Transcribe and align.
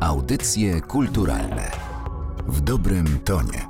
Audycje 0.00 0.80
kulturalne 0.80 1.70
w 2.46 2.60
dobrym 2.60 3.18
tonie. 3.24 3.66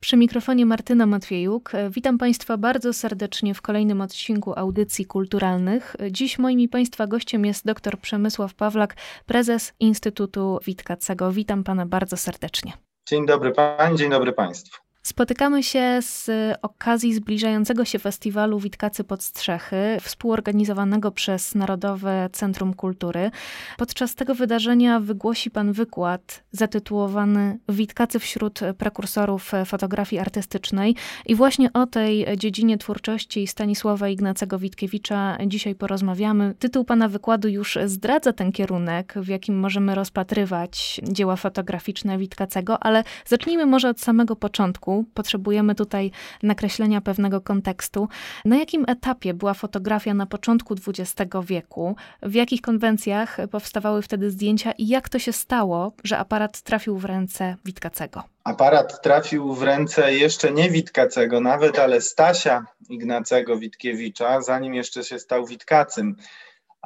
Przy 0.00 0.16
mikrofonie 0.16 0.66
Martyna 0.66 1.06
Matwiejuk. 1.06 1.72
Witam 1.90 2.18
Państwa 2.18 2.56
bardzo 2.56 2.92
serdecznie 2.92 3.54
w 3.54 3.62
kolejnym 3.62 4.00
odcinku 4.00 4.52
audycji 4.56 5.06
kulturalnych. 5.06 5.96
Dziś 6.10 6.38
moim 6.38 6.60
i 6.60 6.68
Państwa 6.68 7.06
gościem 7.06 7.44
jest 7.44 7.66
dr 7.66 8.00
Przemysław 8.00 8.54
Pawlak, 8.54 8.96
prezes 9.26 9.72
Instytutu 9.80 10.58
Witkacego. 10.64 11.32
Witam 11.32 11.64
Pana 11.64 11.86
bardzo 11.86 12.16
serdecznie. 12.16 12.72
Dzień 13.08 13.26
dobry 13.26 13.52
Pani, 13.52 13.98
dzień 13.98 14.10
dobry 14.10 14.32
Państwu. 14.32 14.85
Spotykamy 15.06 15.62
się 15.62 15.98
z 16.02 16.30
okazji 16.62 17.14
zbliżającego 17.14 17.84
się 17.84 17.98
festiwalu 17.98 18.58
Witkacy 18.58 19.04
pod 19.04 19.22
Strzechy, 19.22 19.76
współorganizowanego 20.00 21.10
przez 21.10 21.54
Narodowe 21.54 22.28
Centrum 22.32 22.74
Kultury. 22.74 23.30
Podczas 23.78 24.14
tego 24.14 24.34
wydarzenia 24.34 25.00
wygłosi 25.00 25.50
pan 25.50 25.72
wykład 25.72 26.42
zatytułowany 26.52 27.58
Witkacy 27.68 28.18
wśród 28.18 28.60
prekursorów 28.78 29.52
fotografii 29.66 30.20
artystycznej. 30.20 30.94
I 31.26 31.34
właśnie 31.34 31.72
o 31.72 31.86
tej 31.86 32.26
dziedzinie 32.36 32.78
twórczości 32.78 33.46
Stanisława 33.46 34.08
Ignacego 34.08 34.58
Witkiewicza 34.58 35.38
dzisiaj 35.46 35.74
porozmawiamy. 35.74 36.54
Tytuł 36.58 36.84
pana 36.84 37.08
wykładu 37.08 37.48
już 37.48 37.78
zdradza 37.84 38.32
ten 38.32 38.52
kierunek, 38.52 39.14
w 39.16 39.28
jakim 39.28 39.58
możemy 39.58 39.94
rozpatrywać 39.94 41.00
dzieła 41.02 41.36
fotograficzne 41.36 42.18
Witkacego, 42.18 42.82
ale 42.82 43.04
zacznijmy 43.26 43.66
może 43.66 43.88
od 43.88 44.00
samego 44.00 44.36
początku 44.36 44.95
potrzebujemy 45.14 45.74
tutaj 45.74 46.10
nakreślenia 46.42 47.00
pewnego 47.00 47.40
kontekstu. 47.40 48.08
Na 48.44 48.56
jakim 48.56 48.84
etapie 48.88 49.34
była 49.34 49.54
fotografia 49.54 50.14
na 50.14 50.26
początku 50.26 50.74
XX 50.74 51.32
wieku? 51.42 51.96
W 52.22 52.34
jakich 52.34 52.60
konwencjach 52.60 53.36
powstawały 53.50 54.02
wtedy 54.02 54.30
zdjęcia 54.30 54.72
i 54.72 54.88
jak 54.88 55.08
to 55.08 55.18
się 55.18 55.32
stało, 55.32 55.92
że 56.04 56.18
aparat 56.18 56.62
trafił 56.62 56.98
w 56.98 57.04
ręce 57.04 57.56
Witkacego? 57.64 58.22
Aparat 58.44 59.02
trafił 59.02 59.54
w 59.54 59.62
ręce 59.62 60.14
jeszcze 60.14 60.52
nie 60.52 60.70
Witkacego 60.70 61.40
nawet, 61.40 61.78
ale 61.78 62.00
Stasia 62.00 62.66
Ignacego 62.88 63.58
Witkiewicza, 63.58 64.42
zanim 64.42 64.74
jeszcze 64.74 65.04
się 65.04 65.18
stał 65.18 65.46
Witkacym. 65.46 66.16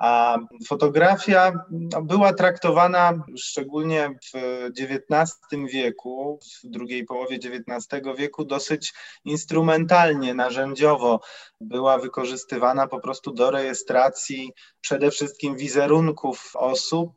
A 0.01 0.39
fotografia 0.69 1.53
no, 1.71 2.03
była 2.03 2.33
traktowana 2.33 3.25
szczególnie 3.37 4.11
w 4.35 4.39
XIX 4.79 5.37
wieku, 5.73 6.39
w 6.65 6.71
drugiej 6.71 7.05
połowie 7.05 7.37
XIX 7.37 8.03
wieku, 8.19 8.45
dosyć 8.45 8.93
instrumentalnie, 9.25 10.35
narzędziowo. 10.35 11.21
Była 11.61 11.99
wykorzystywana 11.99 12.87
po 12.87 13.01
prostu 13.01 13.33
do 13.33 13.51
rejestracji 13.51 14.53
przede 14.81 15.11
wszystkim 15.11 15.57
wizerunków 15.57 16.51
osób, 16.55 17.13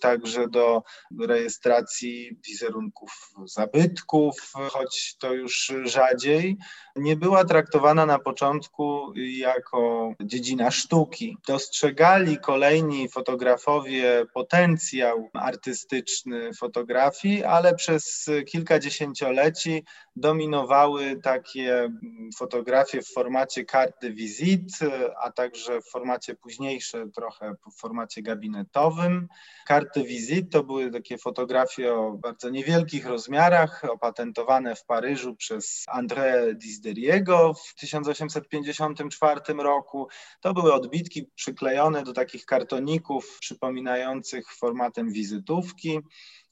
także 0.00 0.48
do 0.48 0.82
rejestracji 1.20 2.38
wizerunków 2.48 3.30
zabytków, 3.44 4.52
choć 4.70 5.16
to 5.18 5.32
już 5.32 5.72
rzadziej. 5.84 6.56
Nie 6.96 7.16
była 7.16 7.44
traktowana 7.44 8.06
na 8.06 8.18
początku 8.18 9.12
jako 9.16 10.10
dziedzina 10.22 10.70
sztuki. 10.70 11.36
Dostrzegała 11.48 12.13
kolejni 12.42 13.08
fotografowie 13.08 14.26
potencjał 14.34 15.30
artystyczny 15.34 16.54
fotografii, 16.54 17.44
ale 17.44 17.74
przez 17.74 18.30
kilka 18.46 18.78
dziesięcioleci 18.78 19.84
dominowały 20.16 21.20
takie 21.22 21.88
fotografie 22.36 23.02
w 23.02 23.12
formacie 23.12 23.64
karty 23.64 24.12
wizyt, 24.12 24.78
a 25.22 25.32
także 25.32 25.80
w 25.80 25.90
formacie 25.90 26.34
późniejsze, 26.34 27.06
trochę 27.14 27.54
w 27.70 27.80
formacie 27.80 28.22
gabinetowym. 28.22 29.28
Karty 29.66 30.04
wizyt 30.04 30.50
to 30.50 30.64
były 30.64 30.90
takie 30.90 31.18
fotografie 31.18 31.94
o 31.94 32.12
bardzo 32.12 32.50
niewielkich 32.50 33.06
rozmiarach, 33.06 33.84
opatentowane 33.90 34.74
w 34.76 34.84
Paryżu 34.84 35.36
przez 35.36 35.84
André 35.94 36.54
Disderiego 36.54 37.54
w 37.54 37.74
1854 37.74 39.40
roku. 39.58 40.08
To 40.40 40.54
były 40.54 40.72
odbitki 40.72 41.30
przyklejone 41.34 42.03
do 42.04 42.12
takich 42.12 42.46
kartoników 42.46 43.38
przypominających 43.40 44.52
formatem 44.52 45.12
wizytówki 45.12 46.00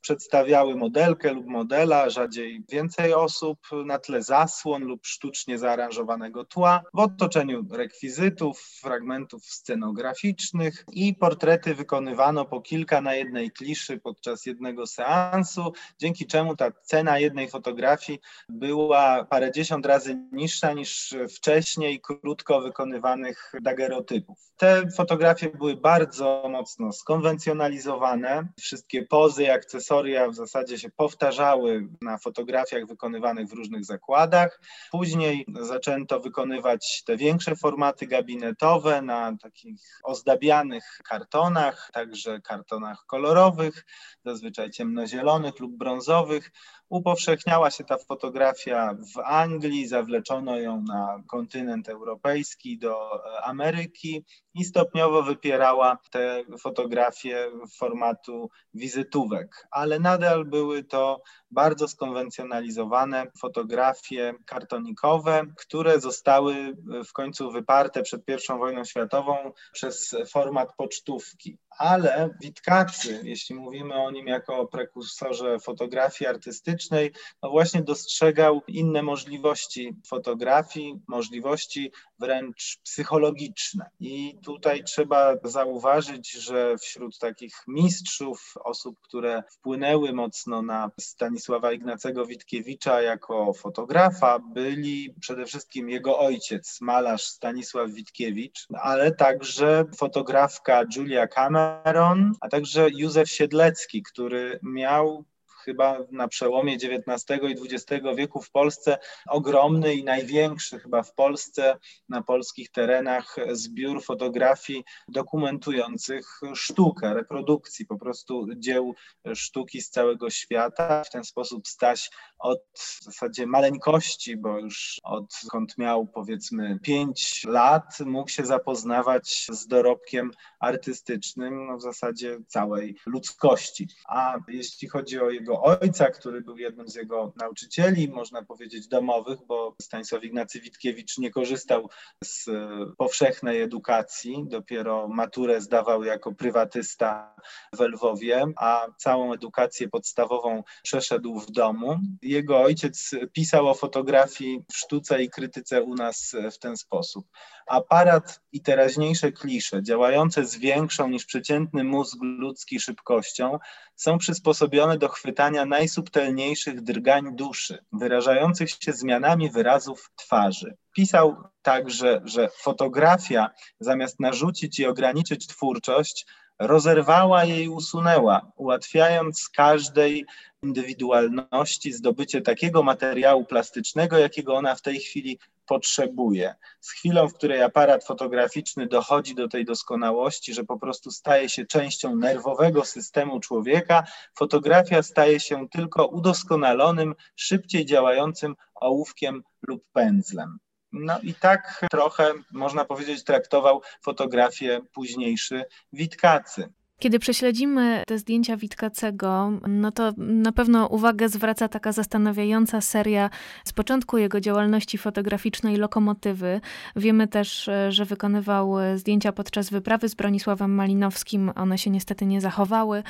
przedstawiały 0.02 0.76
modelkę 0.76 1.32
lub 1.32 1.46
modela, 1.46 2.10
rzadziej 2.10 2.64
więcej 2.68 3.14
osób, 3.14 3.58
na 3.84 3.98
tle 3.98 4.22
zasłon 4.22 4.84
lub 4.84 5.06
sztucznie 5.06 5.58
zaaranżowanego 5.58 6.44
tła, 6.44 6.82
w 6.94 6.98
otoczeniu 6.98 7.66
rekwizytów, 7.72 8.60
fragmentów 8.80 9.44
scenograficznych 9.44 10.84
i 10.92 11.14
portrety 11.14 11.74
wykonywano 11.74 12.44
po 12.44 12.60
kilka 12.60 13.00
na 13.00 13.14
jednej 13.14 13.50
kliszy 13.50 13.98
podczas 13.98 14.46
jednego 14.46 14.86
seansu, 14.86 15.72
dzięki 15.98 16.26
czemu 16.26 16.56
ta 16.56 16.70
cena 16.82 17.18
jednej 17.18 17.50
fotografii 17.50 18.18
była 18.48 19.24
parędziesiąt 19.24 19.86
razy 19.86 20.18
niższa 20.32 20.72
niż 20.72 21.14
wcześniej 21.36 22.00
krótko 22.00 22.60
wykonywanych 22.60 23.52
dagerotypów. 23.62 24.38
Te 24.56 24.90
fotografie 24.96 25.31
były 25.58 25.76
bardzo 25.76 26.46
mocno 26.50 26.92
skonwencjonalizowane, 26.92 28.48
wszystkie 28.58 29.02
pozy, 29.02 29.52
akcesoria, 29.52 29.72
akcesoria 29.82 30.28
w 30.28 30.34
zasadzie 30.34 30.78
się 30.78 30.90
powtarzały 30.90 31.88
na 32.02 32.18
fotografiach 32.18 32.86
wykonywanych 32.86 33.48
w 33.48 33.52
różnych 33.52 33.84
zakładach. 33.84 34.60
Później 34.90 35.46
zaczęto 35.60 36.20
wykonywać 36.20 37.02
te 37.06 37.16
większe 37.16 37.56
formaty 37.56 38.06
gabinetowe 38.06 39.02
na 39.02 39.36
takich 39.42 40.00
ozdabianych 40.04 41.00
kartonach, 41.04 41.90
także 41.92 42.40
kartonach 42.40 43.04
kolorowych, 43.06 43.84
zazwyczaj 44.24 44.70
ciemnozielonych 44.70 45.60
lub 45.60 45.76
brązowych. 45.76 46.50
Upowszechniała 46.92 47.70
się 47.70 47.84
ta 47.84 47.98
fotografia 47.98 48.94
w 49.14 49.18
Anglii, 49.18 49.86
zawleczono 49.88 50.58
ją 50.58 50.82
na 50.82 51.22
kontynent 51.26 51.88
europejski, 51.88 52.78
do 52.78 53.20
Ameryki 53.44 54.24
i 54.54 54.64
stopniowo 54.64 55.22
wypierała 55.22 55.98
te 56.10 56.44
fotografie 56.58 57.50
formatu 57.78 58.50
wizytówek, 58.74 59.66
ale 59.70 59.98
nadal 59.98 60.44
były 60.44 60.84
to 60.84 61.22
bardzo 61.52 61.88
skonwencjonalizowane 61.88 63.26
fotografie 63.38 64.34
kartonikowe, 64.46 65.42
które 65.56 66.00
zostały 66.00 66.76
w 67.08 67.12
końcu 67.12 67.50
wyparte 67.50 68.02
przed 68.02 68.22
I 68.28 68.58
wojną 68.58 68.84
światową 68.84 69.52
przez 69.72 70.16
format 70.30 70.76
pocztówki. 70.76 71.58
Ale 71.78 72.30
Witkacy, 72.42 73.20
jeśli 73.24 73.54
mówimy 73.54 73.94
o 73.94 74.10
nim 74.10 74.26
jako 74.26 74.66
prekursorze 74.66 75.58
fotografii 75.58 76.28
artystycznej, 76.28 77.12
no 77.42 77.50
właśnie 77.50 77.82
dostrzegał 77.82 78.62
inne 78.68 79.02
możliwości 79.02 79.96
fotografii, 80.06 81.00
możliwości 81.08 81.92
wręcz 82.22 82.78
psychologiczne. 82.84 83.90
I 84.00 84.38
tutaj 84.44 84.84
trzeba 84.84 85.34
zauważyć, 85.44 86.32
że 86.32 86.78
wśród 86.78 87.18
takich 87.18 87.54
mistrzów, 87.68 88.54
osób, 88.64 89.00
które 89.00 89.42
wpłynęły 89.50 90.12
mocno 90.12 90.62
na 90.62 90.90
Stanisława 91.00 91.72
Ignacego 91.72 92.26
Witkiewicza 92.26 93.02
jako 93.02 93.52
fotografa, 93.52 94.38
byli 94.38 95.14
przede 95.20 95.46
wszystkim 95.46 95.88
jego 95.88 96.18
ojciec, 96.18 96.80
malarz 96.80 97.24
Stanisław 97.24 97.90
Witkiewicz, 97.90 98.66
ale 98.80 99.14
także 99.14 99.84
fotografka 99.96 100.82
Julia 100.96 101.26
Cameron, 101.26 102.32
a 102.40 102.48
także 102.48 102.88
Józef 102.96 103.30
Siedlecki, 103.30 104.02
który 104.02 104.58
miał 104.62 105.24
chyba 105.64 105.98
na 106.10 106.28
przełomie 106.28 106.74
XIX 106.74 107.40
i 107.42 107.74
XX 107.74 108.04
wieku 108.16 108.42
w 108.42 108.50
Polsce 108.50 108.98
ogromny 109.28 109.94
i 109.94 110.04
największy 110.04 110.78
chyba 110.78 111.02
w 111.02 111.14
Polsce, 111.14 111.76
na 112.08 112.22
polskich 112.22 112.70
terenach 112.70 113.36
zbiór 113.52 114.04
fotografii 114.04 114.84
dokumentujących 115.08 116.40
sztukę, 116.54 117.14
reprodukcji 117.14 117.86
po 117.86 117.98
prostu 117.98 118.46
dzieł 118.56 118.94
sztuki 119.34 119.80
z 119.82 119.90
całego 119.90 120.30
świata. 120.30 121.04
W 121.04 121.10
ten 121.10 121.24
sposób 121.24 121.68
Staś 121.68 122.10
od 122.38 122.60
w 122.74 123.04
zasadzie 123.04 123.46
maleńkości, 123.46 124.36
bo 124.36 124.58
już 124.58 125.00
odkąd 125.02 125.78
miał 125.78 126.06
powiedzmy 126.06 126.78
5 126.82 127.44
lat, 127.44 128.00
mógł 128.06 128.30
się 128.30 128.46
zapoznawać 128.46 129.46
z 129.50 129.66
dorobkiem 129.66 130.30
artystycznym 130.60 131.66
no 131.66 131.76
w 131.76 131.82
zasadzie 131.82 132.38
całej 132.46 132.96
ludzkości. 133.06 133.88
A 134.08 134.36
jeśli 134.48 134.88
chodzi 134.88 135.20
o 135.20 135.30
jego 135.30 135.51
ojca, 135.60 136.10
który 136.10 136.40
był 136.40 136.58
jednym 136.58 136.88
z 136.88 136.94
jego 136.94 137.32
nauczycieli, 137.36 138.08
można 138.08 138.42
powiedzieć 138.42 138.88
domowych, 138.88 139.38
bo 139.46 139.76
Stanisław 139.82 140.24
Ignacy 140.24 140.60
Witkiewicz 140.60 141.18
nie 141.18 141.30
korzystał 141.30 141.88
z 142.24 142.50
powszechnej 142.98 143.62
edukacji, 143.62 144.44
dopiero 144.46 145.08
maturę 145.08 145.60
zdawał 145.60 146.04
jako 146.04 146.34
prywatysta 146.34 147.34
w 147.72 147.80
Lwowie, 147.80 148.44
a 148.56 148.86
całą 148.96 149.32
edukację 149.32 149.88
podstawową 149.88 150.62
przeszedł 150.82 151.40
w 151.40 151.50
domu. 151.50 151.98
Jego 152.22 152.60
ojciec 152.60 153.10
pisał 153.32 153.68
o 153.68 153.74
fotografii 153.74 154.64
w 154.72 154.76
sztuce 154.76 155.22
i 155.22 155.30
krytyce 155.30 155.82
u 155.82 155.94
nas 155.94 156.36
w 156.52 156.58
ten 156.58 156.76
sposób. 156.76 157.26
Aparat 157.72 158.40
i 158.52 158.60
teraźniejsze 158.60 159.32
klisze, 159.32 159.82
działające 159.82 160.46
z 160.46 160.56
większą 160.56 161.08
niż 161.08 161.24
przeciętny 161.24 161.84
mózg 161.84 162.18
ludzki 162.20 162.80
szybkością, 162.80 163.58
są 163.96 164.18
przysposobione 164.18 164.98
do 164.98 165.08
chwytania 165.08 165.64
najsubtelniejszych 165.64 166.82
drgań 166.82 167.36
duszy, 167.36 167.84
wyrażających 167.92 168.70
się 168.70 168.92
zmianami 168.92 169.50
wyrazów 169.50 170.10
twarzy. 170.16 170.76
Pisał 170.96 171.36
także, 171.62 172.20
że 172.24 172.48
fotografia, 172.62 173.50
zamiast 173.80 174.20
narzucić 174.20 174.78
i 174.78 174.86
ograniczyć 174.86 175.46
twórczość, 175.46 176.26
rozerwała 176.58 177.44
jej 177.44 177.68
usunęła, 177.68 178.52
ułatwiając 178.56 179.48
każdej 179.48 180.26
indywidualności 180.62 181.92
zdobycie 181.92 182.40
takiego 182.40 182.82
materiału 182.82 183.44
plastycznego, 183.44 184.18
jakiego 184.18 184.54
ona 184.54 184.74
w 184.74 184.82
tej 184.82 185.00
chwili 185.00 185.38
potrzebuje. 185.72 186.54
Z 186.80 186.90
chwilą, 186.90 187.28
w 187.28 187.34
której 187.34 187.62
aparat 187.62 188.04
fotograficzny 188.04 188.86
dochodzi 188.86 189.34
do 189.34 189.48
tej 189.48 189.64
doskonałości, 189.64 190.54
że 190.54 190.64
po 190.64 190.78
prostu 190.78 191.10
staje 191.10 191.48
się 191.48 191.66
częścią 191.66 192.16
nerwowego 192.16 192.84
systemu 192.84 193.40
człowieka, 193.40 194.04
fotografia 194.38 195.02
staje 195.02 195.40
się 195.40 195.68
tylko 195.68 196.06
udoskonalonym, 196.06 197.14
szybciej 197.36 197.86
działającym 197.86 198.54
ołówkiem 198.74 199.42
lub 199.68 199.84
pędzlem. 199.92 200.58
No 200.92 201.18
i 201.22 201.34
tak 201.34 201.86
trochę, 201.90 202.32
można 202.50 202.84
powiedzieć, 202.84 203.24
traktował 203.24 203.82
fotografię 204.02 204.80
późniejszy 204.94 205.64
Witkacy. 205.92 206.72
Kiedy 207.02 207.18
prześledzimy 207.18 208.02
te 208.06 208.18
zdjęcia 208.18 208.56
Witkacego, 208.56 209.52
no 209.68 209.92
to 209.92 210.12
na 210.18 210.52
pewno 210.52 210.86
uwagę 210.86 211.28
zwraca 211.28 211.68
taka 211.68 211.92
zastanawiająca 211.92 212.80
seria 212.80 213.30
z 213.64 213.72
początku 213.72 214.18
jego 214.18 214.40
działalności 214.40 214.98
fotograficznej 214.98 215.76
Lokomotywy. 215.76 216.60
Wiemy 216.96 217.28
też, 217.28 217.70
że 217.88 218.04
wykonywał 218.04 218.74
zdjęcia 218.96 219.32
podczas 219.32 219.70
wyprawy 219.70 220.08
z 220.08 220.14
Bronisławem 220.14 220.74
Malinowskim. 220.74 221.52
One 221.54 221.78
się 221.78 221.90
niestety 221.90 222.26
nie 222.26 222.40
zachowały. 222.40 223.02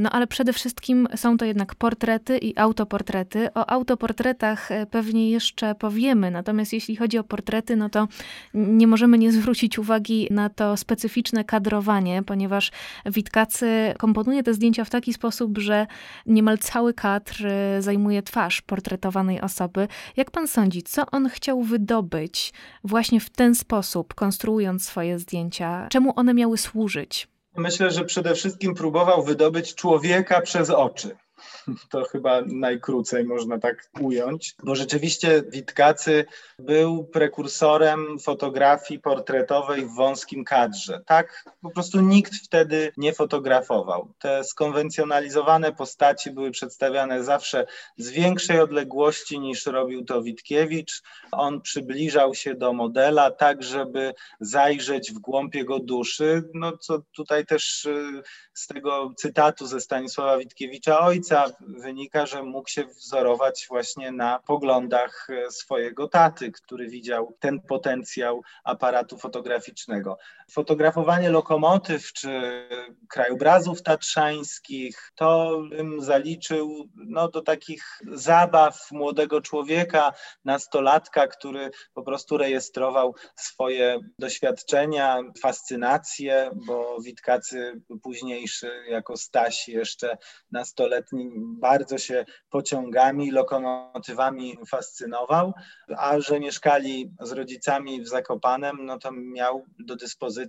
No 0.00 0.10
ale 0.10 0.26
przede 0.26 0.52
wszystkim 0.52 1.08
są 1.16 1.36
to 1.36 1.44
jednak 1.44 1.74
portrety 1.74 2.38
i 2.38 2.58
autoportrety. 2.58 3.54
O 3.54 3.70
autoportretach 3.70 4.68
pewnie 4.90 5.30
jeszcze 5.30 5.74
powiemy, 5.74 6.30
natomiast 6.30 6.72
jeśli 6.72 6.96
chodzi 6.96 7.18
o 7.18 7.24
portrety, 7.24 7.76
no 7.76 7.88
to 7.88 8.08
nie 8.54 8.86
możemy 8.86 9.18
nie 9.18 9.32
zwrócić 9.32 9.78
uwagi 9.78 10.28
na 10.30 10.48
to 10.48 10.76
specyficzne 10.76 11.44
kadrowanie, 11.44 12.22
ponieważ 12.22 12.70
Witkacy 13.10 13.94
komponuje 13.98 14.42
te 14.42 14.54
zdjęcia 14.54 14.84
w 14.84 14.90
taki 14.90 15.12
sposób, 15.12 15.58
że 15.58 15.86
niemal 16.26 16.58
cały 16.58 16.94
kadr 16.94 17.46
y, 17.78 17.82
zajmuje 17.82 18.22
twarz 18.22 18.62
portretowanej 18.62 19.40
osoby. 19.40 19.88
Jak 20.16 20.30
pan 20.30 20.48
sądzi, 20.48 20.82
co 20.82 21.06
on 21.06 21.28
chciał 21.28 21.62
wydobyć 21.62 22.52
właśnie 22.84 23.20
w 23.20 23.30
ten 23.30 23.54
sposób, 23.54 24.14
konstruując 24.14 24.84
swoje 24.84 25.18
zdjęcia? 25.18 25.88
Czemu 25.90 26.12
one 26.16 26.34
miały 26.34 26.58
służyć? 26.58 27.28
Myślę, 27.56 27.90
że 27.90 28.04
przede 28.04 28.34
wszystkim 28.34 28.74
próbował 28.74 29.22
wydobyć 29.22 29.74
człowieka 29.74 30.40
przez 30.40 30.70
oczy. 30.70 31.16
To 31.90 32.04
chyba 32.04 32.40
najkrócej 32.46 33.24
można 33.24 33.58
tak 33.58 33.90
ująć, 34.00 34.54
bo 34.64 34.74
rzeczywiście 34.74 35.42
Witkacy 35.48 36.24
był 36.58 37.04
prekursorem 37.04 38.18
fotografii 38.18 39.00
portretowej 39.00 39.86
w 39.86 39.94
wąskim 39.94 40.44
kadrze. 40.44 41.00
Tak 41.06 41.44
po 41.62 41.70
prostu 41.70 42.00
nikt 42.00 42.34
wtedy 42.34 42.92
nie 42.96 43.12
fotografował. 43.12 44.12
Te 44.18 44.44
skonwencjonalizowane 44.44 45.72
postaci 45.72 46.30
były 46.30 46.50
przedstawiane 46.50 47.24
zawsze 47.24 47.66
z 47.96 48.10
większej 48.10 48.60
odległości 48.60 49.40
niż 49.40 49.66
robił 49.66 50.04
to 50.04 50.22
Witkiewicz. 50.22 51.02
On 51.32 51.60
przybliżał 51.60 52.34
się 52.34 52.54
do 52.54 52.72
modela 52.72 53.30
tak, 53.30 53.62
żeby 53.62 54.14
zajrzeć 54.40 55.12
w 55.12 55.18
głąb 55.18 55.54
jego 55.54 55.78
duszy, 55.78 56.42
no 56.54 56.76
co 56.76 57.02
tutaj 57.16 57.46
też 57.46 57.84
y, 57.84 58.22
z 58.54 58.66
tego 58.66 59.12
cytatu 59.16 59.66
ze 59.66 59.80
Stanisława 59.80 60.38
Witkiewicza 60.38 61.00
ojca 61.00 61.29
wynika, 61.60 62.26
że 62.26 62.42
mógł 62.42 62.68
się 62.68 62.84
wzorować 62.84 63.66
właśnie 63.68 64.12
na 64.12 64.38
poglądach 64.38 65.28
e, 65.30 65.50
swojego 65.50 66.08
taty, 66.08 66.52
który 66.52 66.88
widział 66.88 67.36
ten 67.40 67.60
potencjał 67.60 68.42
aparatu 68.64 69.18
fotograficznego. 69.18 70.18
Fotografowanie 70.52 71.30
lokomotyw 71.30 72.12
czy 72.12 72.30
krajobrazów 73.08 73.82
tatrzańskich, 73.82 75.12
to 75.14 75.60
bym 75.70 76.02
zaliczył 76.02 76.88
no, 76.94 77.28
do 77.28 77.42
takich 77.42 77.84
zabaw 78.12 78.88
młodego 78.92 79.40
człowieka, 79.40 80.12
nastolatka, 80.44 81.26
który 81.26 81.70
po 81.94 82.02
prostu 82.02 82.36
rejestrował 82.36 83.14
swoje 83.36 83.98
doświadczenia, 84.18 85.18
fascynacje, 85.42 86.50
bo 86.66 86.96
Witkacy 87.00 87.82
późniejszy 88.02 88.70
jako 88.88 89.16
Staś 89.16 89.68
jeszcze 89.68 90.18
nastoletni 90.50 91.30
bardzo 91.36 91.98
się 91.98 92.24
pociągami, 92.50 93.30
lokomotywami 93.30 94.58
fascynował, 94.70 95.52
a 95.96 96.20
że 96.20 96.40
mieszkali 96.40 97.12
z 97.20 97.32
rodzicami 97.32 98.02
w 98.02 98.08
Zakopanem, 98.08 98.76
no 98.80 98.98
to 98.98 99.12
miał 99.12 99.64
do 99.78 99.96
dyspozycji 99.96 100.39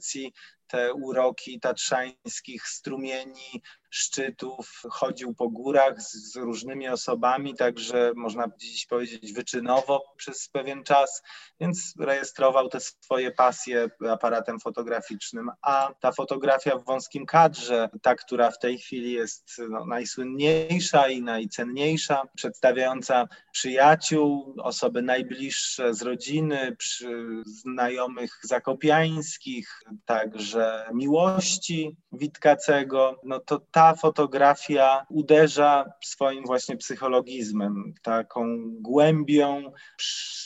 te 0.71 0.93
uroki 0.93 1.59
tatrzańskich 1.59 2.67
strumieni, 2.67 3.61
szczytów, 3.91 4.81
chodził 4.89 5.33
po 5.33 5.49
górach 5.49 6.01
z, 6.01 6.33
z, 6.33 6.35
różnymi 6.35 6.88
osobami, 6.88 7.55
także 7.55 8.11
można 8.15 8.45
dziś 8.57 8.85
powiedzieć 8.85 9.33
wyczynowo 9.33 10.03
przez 10.17 10.49
pewien 10.49 10.83
czas, 10.83 11.21
więc 11.59 11.93
rejestrował 11.99 12.69
te 12.69 12.79
swoje 12.79 13.31
pasje 13.31 13.89
aparatem 14.09 14.59
fotograficznym, 14.59 15.49
a 15.61 15.93
ta 15.99 16.11
fotografia 16.11 16.77
w 16.77 16.85
wąskim 16.85 17.25
kadrze, 17.25 17.89
ta, 18.01 18.15
która 18.15 18.51
w 18.51 18.59
tej 18.59 18.77
chwili 18.77 19.11
jest 19.11 19.61
no, 19.69 19.85
najsłynniejsza 19.85 21.07
i 21.07 21.21
najcenniejsza, 21.21 22.21
przedstawiająca 22.35 23.27
przyjaciół, 23.51 24.55
osoby 24.63 25.01
najbliższe 25.01 25.93
z 25.93 26.01
rodziny, 26.01 26.75
przy 26.75 27.25
znajomych 27.45 28.39
zakopiańskich, 28.43 29.81
także 30.05 30.89
miłości 30.93 31.97
Witkacego, 32.11 33.19
no 33.23 33.39
to 33.39 33.61
ta 33.71 33.81
ta 33.81 33.95
fotografia 33.95 35.06
uderza 35.10 35.94
swoim 36.04 36.44
właśnie 36.45 36.78
psychologizmem, 36.78 37.94
taką 38.01 38.57
głębią 38.81 39.72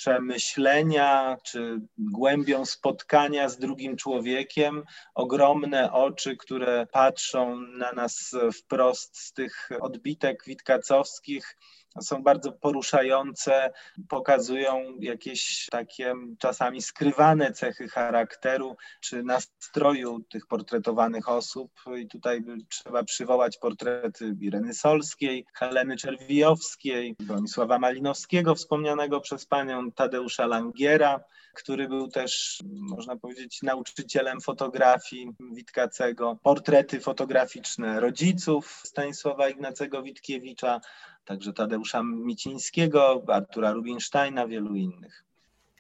przemyślenia 0.06 1.38
czy 1.44 1.82
głębią 1.98 2.66
spotkania 2.66 3.50
z 3.50 3.58
drugim 3.58 3.98
człowiekiem, 3.98 4.84
ogromne 5.16 5.92
oczy, 5.92 6.38
które 6.38 6.88
patrzą 6.92 7.60
na 7.60 7.92
nas 7.92 8.36
wprost 8.58 9.18
z 9.18 9.34
tych 9.34 9.70
odbitek 9.82 10.44
witkacowskich 10.48 11.56
są 12.02 12.24
bardzo 12.24 12.52
poruszające, 12.52 13.72
pokazują 14.10 14.84
jakieś 15.00 15.68
takie 15.72 16.14
czasami 16.40 16.82
skrywane 16.82 17.52
cechy 17.52 17.88
charakteru 17.88 18.76
czy 19.02 19.24
nastroju 19.24 20.20
tych 20.30 20.48
portretowanych 20.48 21.30
osób. 21.30 21.72
I 21.98 22.08
tutaj 22.08 22.44
trzeba 22.70 23.04
przywołać 23.04 23.58
portrety 23.58 24.36
Ireny 24.42 24.74
Solskiej, 24.74 25.46
Heleny 25.54 25.98
Czerwijowskiej, 25.98 27.16
Bronisława 27.20 27.80
Malinowskiego, 27.80 28.56
wspomnianego 28.56 29.22
przez 29.22 29.46
panią 29.46 29.92
Tadeusza 29.96 30.46
Langiera, 30.46 31.20
który 31.54 31.88
był 31.88 32.08
też, 32.08 32.60
można 32.66 33.16
powiedzieć, 33.16 33.62
nauczycielem 33.62 34.42
fotografii 34.42 35.32
Witkacego, 35.54 36.40
portrety 36.44 37.00
fotograficzne 37.00 38.00
rodziców 38.00 38.82
Stanisława 38.84 39.50
Ignacego 39.50 40.04
Witkiewicza, 40.04 40.82
także 41.26 41.54
Tadeusza 41.54 42.04
Micińskiego, 42.04 43.24
Artura 43.28 43.72
Rubinsteina, 43.72 44.48
wielu 44.48 44.76
innych. 44.76 45.26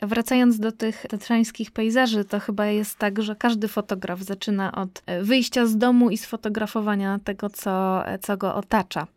Wracając 0.01 0.59
do 0.59 0.71
tych 0.71 1.05
tatrzańskich 1.09 1.71
pejzaży, 1.71 2.25
to 2.25 2.39
chyba 2.39 2.65
jest 2.65 2.97
tak, 2.97 3.21
że 3.21 3.35
każdy 3.35 3.67
fotograf 3.67 4.21
zaczyna 4.21 4.71
od 4.71 5.03
wyjścia 5.21 5.65
z 5.65 5.77
domu 5.77 6.09
i 6.09 6.17
sfotografowania 6.17 7.19
tego, 7.23 7.49
co, 7.49 8.03
co 8.21 8.37
go 8.37 8.55
otacza. 8.55 9.07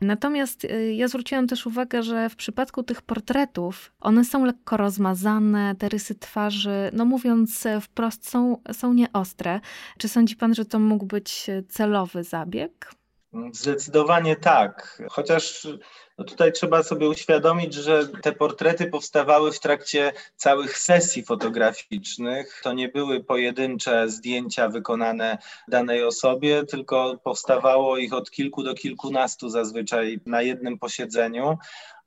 Natomiast 0.00 0.64
y, 0.64 0.92
ja 0.94 1.08
zwróciłam 1.08 1.46
też 1.46 1.66
uwagę, 1.66 2.02
że 2.02 2.28
w 2.28 2.36
przypadku 2.36 2.82
tych 2.82 3.02
portretów, 3.02 3.92
one 4.00 4.24
są 4.24 4.44
lekko 4.44 4.76
rozmazane, 4.76 5.74
te 5.78 5.88
rysy 5.88 6.14
twarzy, 6.14 6.90
no 6.92 7.04
mówiąc 7.04 7.64
wprost, 7.80 8.28
są, 8.30 8.62
są 8.72 8.92
nieostre. 8.92 9.60
Czy 9.98 10.08
sądzi 10.08 10.36
pan, 10.36 10.54
że 10.54 10.64
to 10.64 10.78
mógł 10.78 11.06
być 11.06 11.46
celowy 11.68 12.24
zabieg? 12.24 12.92
Zdecydowanie 13.52 14.36
tak. 14.36 15.02
Chociaż 15.10 15.68
no 16.18 16.24
tutaj 16.24 16.52
trzeba 16.52 16.82
sobie 16.82 17.08
uświadomić, 17.08 17.74
że 17.74 18.08
te 18.08 18.32
portrety 18.32 18.86
powstawały 18.86 19.52
w 19.52 19.60
trakcie 19.60 20.12
całych 20.36 20.78
sesji 20.78 21.24
fotograficznych. 21.24 22.60
To 22.62 22.72
nie 22.72 22.88
były 22.88 23.24
pojedyncze 23.24 24.08
zdjęcia 24.08 24.68
wykonane 24.68 25.38
danej 25.68 26.04
osobie, 26.04 26.64
tylko 26.64 27.18
powstawało 27.24 27.96
ich 27.98 28.12
od 28.12 28.30
kilku 28.30 28.62
do 28.62 28.74
kilkunastu 28.74 29.48
zazwyczaj 29.48 30.20
na 30.26 30.42
jednym 30.42 30.78
posiedzeniu 30.78 31.58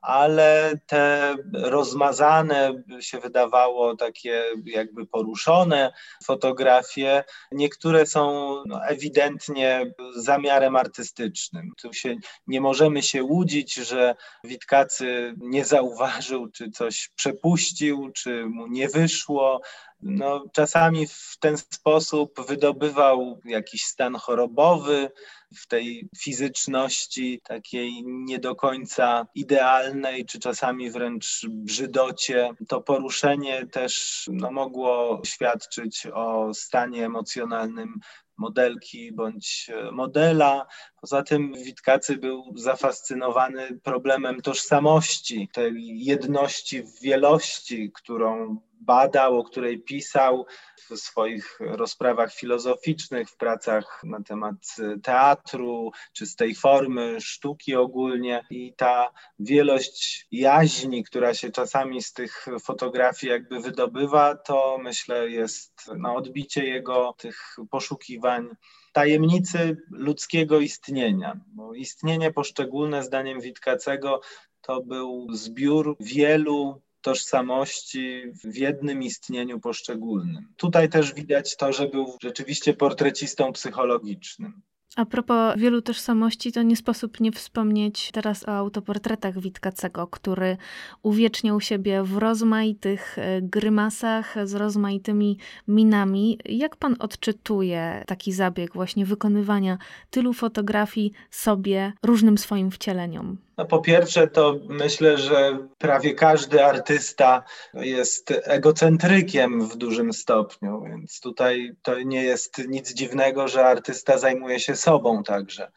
ale 0.02 0.80
te 0.88 1.36
rozmazane, 1.54 2.84
się 3.00 3.20
wydawało 3.20 3.96
takie 3.96 4.44
jakby 4.66 5.06
poruszone 5.06 5.94
fotografie, 6.24 7.24
niektóre 7.52 8.06
są 8.06 8.54
no, 8.66 8.86
ewidentnie 8.86 9.94
zamiarem 10.16 10.76
artystycznym. 10.76 11.72
Tu 11.82 11.94
się 11.94 12.16
nie 12.48 12.62
możemy 12.62 13.04
się 13.04 13.24
łudzić, 13.24 13.74
że 13.74 14.16
Witkacy 14.44 15.34
nie 15.38 15.66
zauważył, 15.66 16.48
czy 16.52 16.72
coś 16.72 17.10
przepuścił, 17.16 18.12
czy 18.12 18.46
mu 18.46 18.68
nie 18.68 18.88
wyszło, 18.88 19.62
no, 20.02 20.46
czasami 20.54 21.08
w 21.08 21.38
ten 21.40 21.58
sposób 21.58 22.48
wydobywał 22.48 23.40
jakiś 23.46 23.84
stan 23.84 24.16
chorobowy, 24.16 25.12
w 25.56 25.68
tej 25.68 26.10
fizyczności 26.18 27.42
takiej 27.44 28.04
nie 28.06 28.40
do 28.40 28.56
końca 28.56 29.28
idealnej, 29.36 30.26
czy 30.26 30.40
czasami 30.40 30.92
wręcz 30.92 31.46
brzydocie. 31.50 32.50
To 32.68 32.82
poruszenie 32.82 33.68
też 33.68 34.26
no, 34.34 34.52
mogło 34.52 35.22
świadczyć 35.26 36.08
o 36.14 36.54
stanie 36.54 37.06
emocjonalnym 37.06 38.00
modelki 38.38 39.12
bądź 39.12 39.72
modela. 39.92 40.68
Poza 41.02 41.24
tym 41.24 41.54
Witkacy 41.54 42.18
był 42.18 42.54
zafascynowany 42.56 43.80
problemem 43.84 44.42
tożsamości, 44.42 45.50
tej 45.54 46.00
jedności 46.06 46.84
w 46.84 47.02
wielości, 47.02 47.92
którą 47.94 48.60
badał, 48.82 49.40
o 49.40 49.44
której 49.44 49.82
pisał 49.82 50.46
w 50.90 50.98
swoich 50.98 51.60
rozprawach 51.60 52.34
filozoficznych, 52.34 53.30
w 53.30 53.38
pracach 53.38 54.02
na 54.04 54.24
temat 54.24 54.56
teatru, 55.04 55.92
czy 56.14 56.26
z 56.26 56.36
tej 56.36 56.56
formy 56.56 57.22
sztuki 57.22 57.76
ogólnie. 57.76 58.46
I 58.50 58.74
ta 58.78 59.12
wielość 59.40 60.28
jaźni, 60.32 61.04
która 61.04 61.34
się 61.34 61.52
czasami 61.52 62.02
z 62.02 62.14
tych 62.14 62.46
fotografii 62.64 63.32
jakby 63.32 63.60
wydobywa, 63.60 64.36
to 64.36 64.78
myślę 64.82 65.30
jest 65.30 65.92
na 65.98 66.14
odbicie 66.14 66.66
jego 66.66 67.14
tych 67.18 67.56
poszukiwań 67.70 68.48
tajemnicy 68.94 69.78
ludzkiego 69.92 70.60
istnienia. 70.60 71.40
Bo 71.48 71.74
istnienie 71.74 72.32
poszczególne, 72.32 73.04
zdaniem 73.04 73.42
Witkacego, 73.42 74.22
to 74.62 74.82
był 74.82 75.28
zbiór 75.34 75.98
wielu 76.00 76.82
tożsamości 77.02 78.22
w 78.44 78.56
jednym 78.58 79.04
istnieniu 79.04 79.60
poszczególnym. 79.60 80.54
Tutaj 80.58 80.90
też 80.90 81.14
widać 81.14 81.58
to, 81.58 81.74
że 81.74 81.88
był 81.88 82.18
rzeczywiście 82.22 82.74
portrecistą 82.74 83.54
psychologicznym. 83.54 84.62
A 84.96 85.06
propos 85.06 85.58
wielu 85.58 85.82
tożsamości, 85.82 86.52
to 86.52 86.62
nie 86.62 86.76
sposób 86.76 87.20
nie 87.20 87.32
wspomnieć 87.32 88.12
teraz 88.12 88.48
o 88.48 88.52
autoportretach 88.52 89.40
Witkacego, 89.40 90.08
który 90.08 90.58
uwieczniał 91.04 91.62
siebie 91.62 92.04
w 92.04 92.18
rozmaitych 92.18 93.18
e, 93.18 93.42
grymasach, 93.42 94.36
z 94.44 94.54
rozmaitymi 94.54 95.38
minami. 95.68 96.40
Jak 96.46 96.76
pan 96.76 96.96
odczytuje 97.00 98.04
taki 98.08 98.34
zabieg 98.34 98.74
właśnie 98.74 99.06
wykonywania 99.06 99.78
tylu 100.10 100.34
fotografii 100.34 101.12
sobie, 101.32 101.94
różnym 102.04 102.38
swoim 102.38 102.72
wcieleniom? 102.72 103.38
No 103.60 103.66
po 103.66 103.82
pierwsze, 103.82 104.28
to 104.28 104.60
myślę, 104.70 105.18
że 105.18 105.58
prawie 105.78 106.14
każdy 106.14 106.66
artysta 106.66 107.44
jest 107.74 108.34
egocentrykiem 108.44 109.68
w 109.68 109.78
dużym 109.78 110.14
stopniu, 110.14 110.84
więc 110.90 111.20
tutaj 111.20 111.72
to 111.82 112.00
nie 112.02 112.24
jest 112.24 112.58
nic 112.68 112.94
dziwnego, 112.94 113.48
że 113.48 113.66
artysta 113.66 114.18
zajmuje 114.18 114.60
się 114.60 114.76
sobą 114.76 115.24
także 115.24 115.72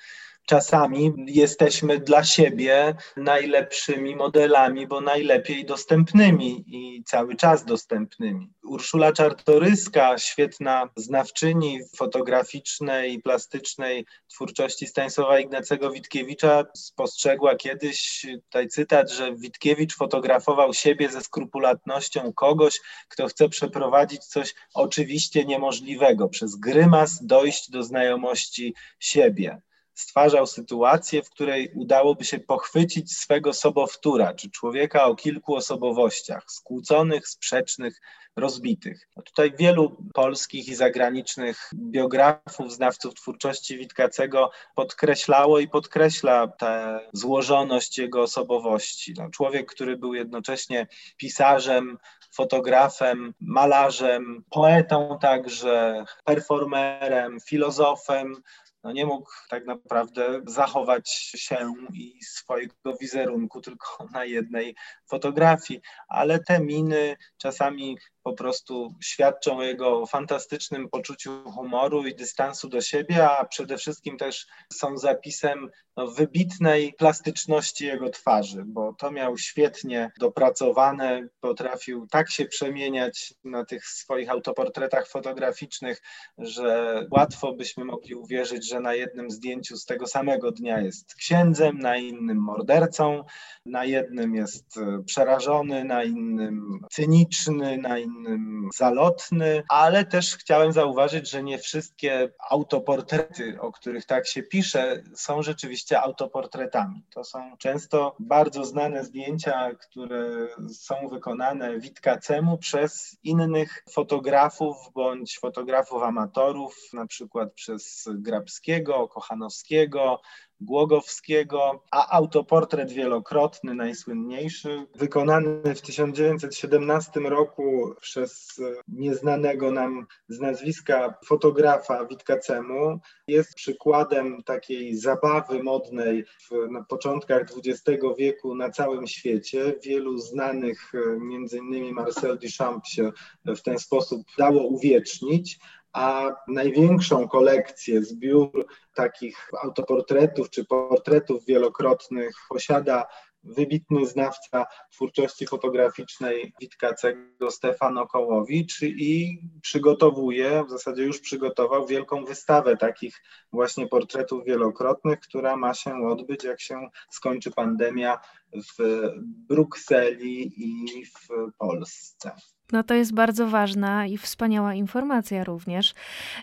czasami 0.46 1.14
jesteśmy 1.26 1.98
dla 1.98 2.24
siebie 2.24 2.94
najlepszymi 3.16 4.16
modelami, 4.16 4.86
bo 4.86 5.00
najlepiej 5.00 5.64
dostępnymi 5.64 6.64
i 6.66 7.04
cały 7.04 7.36
czas 7.36 7.64
dostępnymi. 7.64 8.50
Urszula 8.64 9.12
Czartoryska, 9.12 10.18
świetna 10.18 10.88
znawczyni 10.96 11.80
fotograficznej 11.96 13.12
i 13.12 13.22
plastycznej 13.22 14.06
twórczości 14.28 14.86
Stanisława 14.86 15.40
Ignacego 15.40 15.90
Witkiewicza, 15.90 16.64
spostrzegła 16.76 17.56
kiedyś 17.56 18.26
tutaj 18.44 18.68
cytat, 18.68 19.10
że 19.10 19.36
Witkiewicz 19.36 19.96
fotografował 19.96 20.74
siebie 20.74 21.08
ze 21.08 21.20
skrupulatnością 21.20 22.32
kogoś, 22.32 22.80
kto 23.08 23.26
chce 23.26 23.48
przeprowadzić 23.48 24.24
coś 24.24 24.54
oczywiście 24.74 25.44
niemożliwego, 25.44 26.28
przez 26.28 26.56
grymas 26.56 27.26
dojść 27.26 27.70
do 27.70 27.82
znajomości 27.82 28.74
siebie 29.00 29.60
stwarzał 29.94 30.46
sytuację, 30.46 31.22
w 31.22 31.30
której 31.30 31.72
udałoby 31.74 32.24
się 32.24 32.38
pochwycić 32.38 33.12
swego 33.12 33.52
sobowtóra, 33.52 34.34
czy 34.34 34.50
człowieka 34.50 35.04
o 35.04 35.14
kilku 35.14 35.54
osobowościach, 35.54 36.44
skłóconych, 36.48 37.28
sprzecznych, 37.28 38.00
rozbitych. 38.36 39.08
No 39.16 39.22
tutaj 39.22 39.52
wielu 39.58 39.96
polskich 40.14 40.68
i 40.68 40.74
zagranicznych 40.74 41.70
biografów, 41.74 42.72
znawców 42.72 43.14
twórczości 43.14 43.78
Witkacego 43.78 44.50
podkreślało 44.74 45.58
i 45.58 45.68
podkreśla 45.68 46.46
tę 46.46 47.00
złożoność 47.12 47.98
jego 47.98 48.22
osobowości. 48.22 49.14
No, 49.18 49.30
człowiek, 49.30 49.70
który 49.72 49.96
był 49.96 50.14
jednocześnie 50.14 50.86
pisarzem, 51.16 51.98
fotografem, 52.34 53.34
malarzem, 53.40 54.44
poetą 54.50 55.18
także, 55.20 56.04
performerem, 56.24 57.40
filozofem, 57.40 58.42
no 58.84 58.92
nie 58.92 59.06
mógł 59.06 59.30
tak 59.48 59.66
naprawdę 59.66 60.40
zachować 60.46 61.10
się 61.36 61.72
i 61.94 62.24
swojego 62.24 62.96
wizerunku 63.00 63.60
tylko 63.60 64.08
na 64.12 64.24
jednej 64.24 64.74
fotografii, 65.12 65.80
ale 66.08 66.38
te 66.38 66.60
miny 66.60 67.16
czasami 67.38 67.96
po 68.22 68.32
prostu 68.32 68.94
świadczą 69.02 69.58
o 69.58 69.62
jego 69.62 70.06
fantastycznym 70.06 70.88
poczuciu 70.88 71.50
humoru 71.50 72.06
i 72.06 72.14
dystansu 72.14 72.68
do 72.68 72.80
siebie, 72.80 73.30
a 73.30 73.44
przede 73.44 73.76
wszystkim 73.76 74.16
też 74.16 74.46
są 74.72 74.96
zapisem 74.96 75.70
no, 75.96 76.06
wybitnej 76.06 76.92
plastyczności 76.98 77.86
jego 77.86 78.10
twarzy, 78.10 78.62
bo 78.66 78.94
to 78.98 79.10
miał 79.10 79.38
świetnie 79.38 80.10
dopracowane, 80.20 81.28
potrafił 81.40 82.06
tak 82.10 82.30
się 82.30 82.44
przemieniać 82.44 83.34
na 83.44 83.64
tych 83.64 83.86
swoich 83.86 84.30
autoportretach 84.30 85.08
fotograficznych, 85.08 86.02
że 86.38 86.94
łatwo 87.10 87.52
byśmy 87.52 87.84
mogli 87.84 88.14
uwierzyć, 88.14 88.68
że 88.68 88.80
na 88.80 88.94
jednym 88.94 89.30
zdjęciu 89.30 89.76
z 89.76 89.84
tego 89.84 90.06
samego 90.06 90.52
dnia 90.52 90.80
jest 90.80 91.14
księdzem, 91.14 91.78
na 91.78 91.96
innym 91.96 92.38
mordercą, 92.38 93.24
na 93.66 93.84
jednym 93.84 94.34
jest 94.34 94.78
przerażony, 95.04 95.84
na 95.84 96.04
innym 96.04 96.80
cyniczny, 96.90 97.78
na 97.78 97.98
innym 97.98 98.68
zalotny, 98.74 99.62
ale 99.68 100.04
też 100.04 100.36
chciałem 100.36 100.72
zauważyć, 100.72 101.30
że 101.30 101.42
nie 101.42 101.58
wszystkie 101.58 102.32
autoportrety, 102.50 103.60
o 103.60 103.72
których 103.72 104.06
tak 104.06 104.26
się 104.26 104.42
pisze, 104.42 105.02
są 105.14 105.42
rzeczywiście 105.42 106.00
autoportretami. 106.00 107.04
To 107.10 107.24
są 107.24 107.56
często 107.58 108.16
bardzo 108.18 108.64
znane 108.64 109.04
zdjęcia, 109.04 109.70
które 109.74 110.48
są 110.72 111.08
wykonane 111.08 111.78
Witkacemu 111.80 112.58
przez 112.58 113.16
innych 113.22 113.84
fotografów 113.90 114.76
bądź 114.94 115.38
fotografów 115.38 116.02
amatorów, 116.02 116.76
na 116.92 117.06
przykład 117.06 117.52
przez 117.52 118.08
Grabskiego, 118.14 119.08
Kochanowskiego, 119.08 120.20
Głogowskiego, 120.64 121.82
a 121.90 122.16
autoportret 122.16 122.92
wielokrotny, 122.92 123.74
najsłynniejszy, 123.74 124.86
wykonany 124.94 125.74
w 125.74 125.80
1917 125.80 127.20
roku 127.20 127.94
przez 128.00 128.60
nieznanego 128.88 129.70
nam 129.70 130.06
z 130.28 130.40
nazwiska 130.40 131.14
fotografa 131.26 132.06
Witkacemu, 132.06 133.00
jest 133.26 133.54
przykładem 133.54 134.42
takiej 134.42 134.96
zabawy 134.96 135.62
modnej 135.62 136.24
w, 136.24 136.70
na 136.70 136.84
początkach 136.84 137.42
XX 137.42 138.04
wieku 138.18 138.54
na 138.54 138.70
całym 138.70 139.06
świecie. 139.06 139.74
Wielu 139.84 140.18
znanych, 140.18 140.92
między 141.20 141.58
innymi 141.58 141.92
Marcel 141.92 142.38
Duchamp 142.38 142.86
się 142.86 143.10
w 143.44 143.60
ten 143.60 143.78
sposób 143.78 144.22
dało 144.38 144.62
uwiecznić, 144.62 145.58
a 145.92 146.30
największą 146.48 147.28
kolekcję, 147.28 148.02
zbiór 148.02 148.66
takich 148.94 149.50
autoportretów 149.62 150.50
czy 150.50 150.64
portretów 150.64 151.44
wielokrotnych 151.44 152.34
posiada 152.48 153.06
wybitny 153.44 154.06
znawca 154.06 154.66
twórczości 154.90 155.46
fotograficznej 155.46 156.54
Witkacego 156.60 157.50
Stefan 157.50 157.98
Okołowicz 157.98 158.82
i 158.82 159.38
przygotowuje, 159.62 160.64
w 160.66 160.70
zasadzie 160.70 161.02
już 161.02 161.20
przygotował 161.20 161.86
wielką 161.86 162.24
wystawę 162.24 162.76
takich 162.76 163.22
właśnie 163.52 163.86
portretów 163.86 164.44
wielokrotnych, 164.44 165.20
która 165.20 165.56
ma 165.56 165.74
się 165.74 166.06
odbyć, 166.08 166.44
jak 166.44 166.60
się 166.60 166.88
skończy 167.10 167.50
pandemia 167.50 168.18
w 168.52 169.08
Brukseli 169.48 170.52
i 170.56 171.04
w 171.06 171.28
Polsce. 171.58 172.32
No 172.72 172.82
to 172.82 172.94
jest 172.94 173.14
bardzo 173.14 173.46
ważna 173.46 174.06
i 174.06 174.18
wspaniała 174.18 174.74
informacja 174.74 175.44
również. 175.44 175.94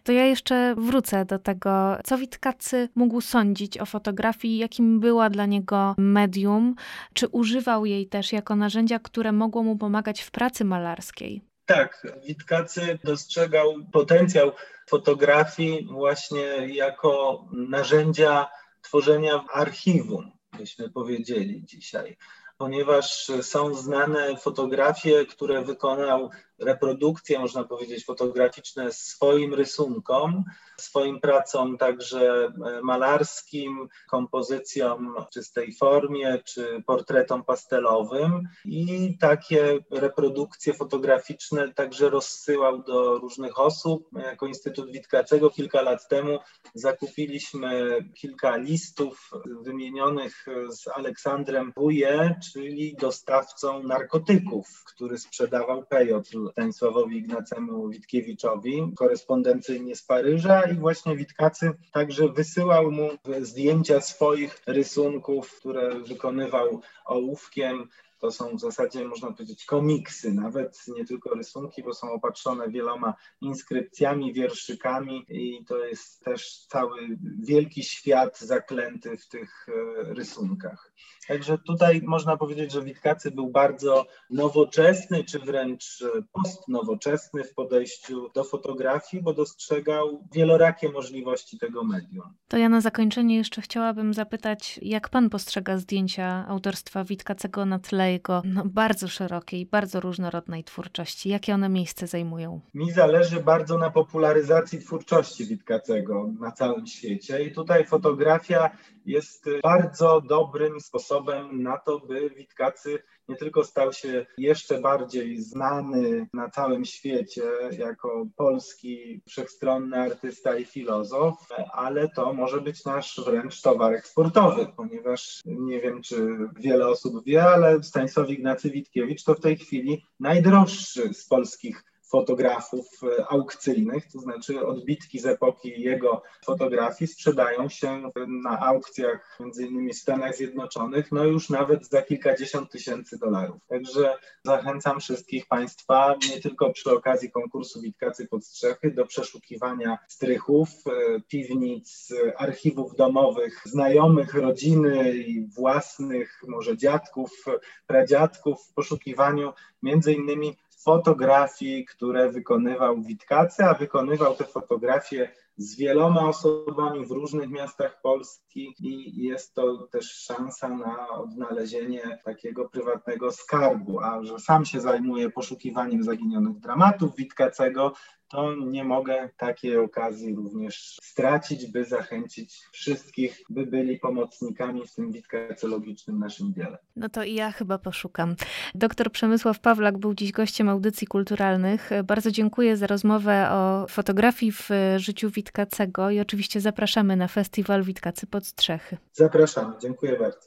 To 0.04 0.12
ja 0.12 0.26
jeszcze 0.26 0.76
wrócę 0.78 1.26
do 1.26 1.40
tego, 1.40 1.98
co 2.04 2.18
Witkacy 2.18 2.90
mógł 2.96 3.22
sądzić 3.22 3.78
o 3.78 3.86
fotografii, 3.86 4.58
jakim 4.58 5.00
była 5.00 5.30
dla 5.30 5.46
niego 5.46 5.96
medium, 5.98 6.76
czy 7.14 7.28
używał 7.28 7.86
jej 7.86 8.08
też 8.08 8.34
jako 8.34 8.56
narzędzia, 8.56 9.00
które 9.00 9.32
mogło 9.32 9.64
mu 9.64 9.78
pomagać 9.78 10.22
w 10.22 10.32
pracy 10.32 10.66
malarskiej. 10.66 11.42
Tak, 11.66 12.08
Witkacy 12.28 13.00
dostrzegał 13.04 13.74
potencjał 13.92 14.52
fotografii 14.90 15.88
właśnie 15.92 16.68
jako 16.68 17.46
narzędzia 17.52 18.48
tworzenia 18.82 19.46
archiwum, 19.54 20.32
byśmy 20.58 20.90
powiedzieli 20.90 21.66
dzisiaj 21.66 22.18
ponieważ 22.60 23.32
są 23.42 23.74
znane 23.76 24.38
fotografie, 24.38 25.26
które 25.26 25.62
wykonał 25.62 26.30
reprodukcje, 26.62 27.40
można 27.40 27.64
powiedzieć, 27.64 28.06
fotograficzne 28.06 28.92
swoim 28.92 29.54
rysunkom, 29.54 30.44
swoim 30.78 31.20
pracom 31.20 31.78
także 31.78 32.46
e, 32.46 32.82
malarskim, 32.84 33.88
kompozycjom 34.10 35.16
w 35.28 35.34
czystej 35.34 35.74
formie 35.74 36.42
czy 36.46 36.84
portretom 36.86 37.44
pastelowym 37.44 38.44
i 38.66 39.18
takie 39.20 39.80
reprodukcje 39.92 40.74
fotograficzne 40.74 41.74
także 41.74 42.10
rozsyłał 42.10 42.84
do 42.84 43.18
różnych 43.18 43.60
osób. 43.60 44.10
Jako 44.14 44.48
Instytut 44.48 44.92
Witkacego 44.92 45.50
kilka 45.50 45.82
lat 45.82 46.08
temu 46.08 46.40
zakupiliśmy 46.74 47.98
kilka 48.16 48.56
listów 48.58 49.30
wymienionych 49.62 50.46
z 50.70 50.88
Aleksandrem 50.88 51.74
Buje, 51.76 52.36
czyli 52.54 52.96
dostawcą 52.96 53.84
narkotyków, 53.84 54.68
który 54.86 55.18
sprzedawał 55.18 55.86
pejotl 55.86 56.49
Stanisławowi 56.52 57.18
Ignacemu 57.18 57.90
Witkiewiczowi, 57.90 58.94
korespondencyjnie 58.96 59.96
z 59.96 60.04
Paryża 60.04 60.62
i 60.62 60.76
właśnie 60.76 61.16
Witkacy 61.16 61.72
także 61.92 62.30
wysyłał 62.30 62.92
mu 62.92 63.10
zdjęcia 63.42 64.02
swoich 64.02 64.62
rysunków, 64.68 65.60
które 65.60 66.00
wykonywał 66.00 66.82
ołówkiem. 67.06 67.90
To 68.20 68.32
są 68.32 68.56
w 68.56 68.60
zasadzie, 68.60 69.08
można 69.08 69.32
powiedzieć, 69.32 69.66
komiksy, 69.66 70.34
nawet 70.34 70.88
nie 70.88 71.06
tylko 71.06 71.36
rysunki, 71.36 71.84
bo 71.84 71.94
są 71.94 72.12
opatrzone 72.12 72.70
wieloma 72.70 73.14
inskrypcjami, 73.42 74.34
wierszykami 74.34 75.26
i 75.30 75.66
to 75.66 75.86
jest 75.86 76.24
też 76.24 76.66
cały 76.68 77.18
wielki 77.40 77.84
świat 77.84 78.40
zaklęty 78.40 79.18
w 79.18 79.28
tych 79.28 79.68
e, 79.70 80.14
rysunkach. 80.14 80.92
Także 81.30 81.58
tutaj 81.58 82.02
można 82.06 82.38
powiedzieć, 82.38 82.72
że 82.72 82.82
Witkacy 82.82 83.32
był 83.32 83.48
bardzo 83.48 84.06
nowoczesny, 84.30 85.24
czy 85.24 85.40
wręcz 85.40 86.04
postnowoczesny 86.32 87.44
w 87.44 87.54
podejściu 87.54 88.30
do 88.36 88.44
fotografii, 88.44 89.24
bo 89.24 89.34
dostrzegał 89.34 90.24
wielorakie 90.34 90.92
możliwości 90.92 91.60
tego 91.60 91.84
medium. 91.84 92.24
To 92.48 92.58
ja 92.58 92.70
na 92.70 92.82
zakończenie 92.82 93.38
jeszcze 93.38 93.62
chciałabym 93.62 94.14
zapytać, 94.14 94.80
jak 94.82 95.10
pan 95.10 95.30
postrzega 95.30 95.78
zdjęcia 95.78 96.46
autorstwa 96.48 97.04
Witkacego 97.04 97.66
na 97.66 97.80
tle 97.80 98.12
jego 98.12 98.42
no, 98.46 98.64
bardzo 98.66 99.08
szerokiej, 99.08 99.66
bardzo 99.66 100.00
różnorodnej 100.00 100.64
twórczości? 100.64 101.30
Jakie 101.30 101.54
one 101.54 101.70
miejsce 101.70 102.08
zajmują? 102.08 102.62
Mi 102.74 102.92
zależy 102.92 103.44
bardzo 103.44 103.78
na 103.78 103.92
popularyzacji 103.92 104.80
twórczości 104.80 105.46
Witkacego 105.46 106.30
na 106.40 106.52
całym 106.52 106.88
świecie 106.88 107.44
i 107.44 107.52
tutaj 107.52 107.86
fotografia 107.86 108.70
jest 109.10 109.46
bardzo 109.64 110.22
dobrym 110.22 110.82
sposobem 110.82 111.64
na 111.64 111.78
to, 111.78 112.00
by 112.00 112.30
Witkacy 112.30 113.00
nie 113.30 113.36
tylko 113.36 113.64
stał 113.64 113.94
się 113.94 114.26
jeszcze 114.38 114.82
bardziej 114.82 115.42
znany 115.42 116.28
na 116.34 116.50
całym 116.50 116.86
świecie 116.86 117.44
jako 117.78 118.26
polski 118.36 119.22
wszechstronny 119.28 119.98
artysta 119.98 120.58
i 120.58 120.66
filozof, 120.66 121.36
ale 121.74 122.10
to 122.10 122.34
może 122.34 122.62
być 122.62 122.86
nasz 122.86 123.22
wręcz 123.26 123.62
towar 123.62 123.94
eksportowy, 123.94 124.68
ponieważ 124.78 125.42
nie 125.46 125.82
wiem, 125.82 126.02
czy 126.02 126.38
wiele 126.60 126.88
osób 126.88 127.26
wie, 127.26 127.44
ale 127.44 127.84
Stanisław 127.84 128.30
Ignacy 128.30 128.70
Witkiewicz 128.70 129.24
to 129.24 129.34
w 129.36 129.40
tej 129.40 129.58
chwili 129.58 130.06
najdroższy 130.20 131.14
z 131.14 131.28
polskich 131.28 131.84
fotografów 132.10 132.88
e, 133.04 133.26
aukcyjnych, 133.28 134.12
to 134.12 134.20
znaczy 134.20 134.66
odbitki 134.66 135.20
z 135.20 135.26
epoki 135.26 135.82
jego 135.82 136.24
fotografii 136.46 137.08
sprzedają 137.08 137.70
się 137.70 138.12
na 138.28 138.60
aukcjach 138.60 139.38
między 139.40 139.66
innymi 139.68 139.94
w 139.94 139.98
Stanach 139.98 140.36
Zjednoczonych, 140.36 141.12
no 141.12 141.24
już 141.24 141.50
nawet 141.50 141.88
za 141.88 142.02
kilkadziesiąt 142.02 142.72
tysięcy 142.72 143.18
dolarów. 143.18 143.62
Także 143.68 144.18
zachęcam 144.44 145.00
wszystkich 145.00 145.48
Państwa, 145.48 146.16
nie 146.30 146.42
tylko 146.42 146.74
przy 146.74 146.92
okazji 146.92 147.32
konkursu 147.32 147.82
Witkacy 147.82 148.28
pod 148.28 148.46
Strzechy, 148.46 148.92
do 148.92 149.06
przeszukiwania 149.06 149.98
strychów, 150.08 150.70
e, 150.88 151.22
piwnic, 151.28 152.14
archiwów 152.38 152.96
domowych, 152.96 153.62
znajomych, 153.66 154.34
rodziny 154.34 155.14
i 155.14 155.48
własnych, 155.48 156.42
może 156.48 156.78
dziadków, 156.78 157.46
pradziadków 157.88 158.62
w 158.66 158.74
poszukiwaniu 158.74 159.54
między 159.84 160.14
innymi 160.14 160.58
fotografii, 160.84 161.86
które 161.86 162.32
wykonywał 162.32 163.02
Witkacy, 163.02 163.64
a 163.64 163.74
wykonywał 163.74 164.36
te 164.36 164.46
fotografie 164.46 165.32
z 165.58 165.76
wieloma 165.78 166.28
osobami 166.28 167.06
w 167.06 167.12
różnych 167.12 167.50
miastach 167.50 168.02
Polski 168.02 168.76
i 168.80 169.24
jest 169.24 169.54
to 169.54 169.88
też 169.92 170.12
szansa 170.12 170.70
na 170.70 171.10
odnalezienie 171.10 172.20
takiego 172.24 172.70
prywatnego 172.70 173.32
skarbu, 173.32 174.00
a 174.00 174.24
że 174.24 174.40
sam 174.40 174.66
się 174.66 174.82
zajmuje 174.82 175.30
poszukiwaniem 175.30 176.04
zaginionych 176.04 176.60
dramatów 176.60 177.16
Witkacego, 177.16 177.94
to 178.30 178.56
nie 178.56 178.84
mogę 178.84 179.30
takiej 179.38 179.78
okazji 179.78 180.36
również 180.36 180.98
stracić, 181.04 181.72
by 181.72 181.86
zachęcić 181.86 182.60
wszystkich, 182.72 183.42
by 183.50 183.66
byli 183.66 184.00
pomocnikami 184.00 184.88
w 184.88 184.96
tym 184.96 185.12
witkacologicznym 185.12 186.20
naszym 186.20 186.54
dziele. 186.54 186.78
No 186.96 187.10
to 187.10 187.24
i 187.24 187.34
ja 187.34 187.52
chyba 187.52 187.78
poszukam. 187.78 188.36
Doktor 188.76 189.12
Przemysław 189.12 189.60
Pawlak 189.60 189.98
był 189.98 190.14
dziś 190.14 190.32
gościem 190.32 190.70
audycji 190.70 191.08
kulturalnych. 191.08 191.90
Bardzo 192.04 192.32
dziękuję 192.32 192.78
za 192.78 192.88
rozmowę 192.88 193.50
o 193.52 193.86
fotografii 193.90 194.52
w 194.52 194.70
życiu 194.98 195.30
Witkacego 195.30 196.10
i 196.10 196.20
oczywiście 196.20 196.62
zapraszamy 196.62 197.16
na 197.16 197.28
festiwal 197.28 197.84
Witkacy 197.84 198.28
pod 198.28 198.48
Strzechy. 198.48 198.98
Zapraszamy, 199.14 199.74
dziękuję 199.82 200.20
bardzo. 200.20 200.40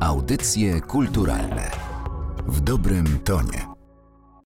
Audycje 0.00 0.80
kulturalne 0.80 1.70
w 2.46 2.60
dobrym 2.60 3.06
tonie. 3.24 3.73